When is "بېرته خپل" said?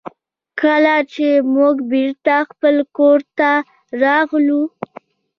1.91-2.75